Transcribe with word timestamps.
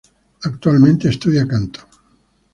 Actualmente 0.49 1.09
estudia 1.09 1.45
canto. 1.47 1.87